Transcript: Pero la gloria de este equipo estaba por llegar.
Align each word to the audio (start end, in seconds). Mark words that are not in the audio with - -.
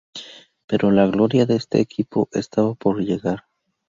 Pero 0.65 0.89
la 0.89 1.05
gloria 1.05 1.45
de 1.45 1.55
este 1.57 1.79
equipo 1.79 2.27
estaba 2.31 2.73
por 2.73 3.01
llegar. 3.01 3.43